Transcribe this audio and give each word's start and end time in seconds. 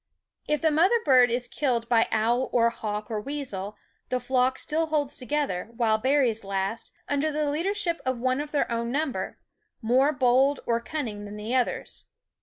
If 0.47 0.61
the 0.61 0.71
mother 0.71 0.99
bird 1.05 1.29
is 1.29 1.47
killed 1.47 1.87
by 1.87 2.07
owl 2.11 2.49
or 2.51 2.71
hawk 2.71 3.11
or 3.11 3.21
weasel, 3.21 3.75
the 4.09 4.19
flock 4.19 4.57
still 4.57 4.87
holds 4.87 5.15
together, 5.15 5.69
while 5.77 5.99
berries 5.99 6.43
last, 6.43 6.91
under 7.07 7.29
the 7.31 7.51
leadership 7.51 8.01
of 8.03 8.17
one 8.17 8.41
of 8.41 8.51
their 8.51 8.71
own 8.71 8.91
number, 8.91 9.37
more 9.79 10.11
bold 10.11 10.59
or 10.65 10.79
cunning 10.81 11.25
than 11.25 11.35
the 11.37 11.53
others. 11.53 12.05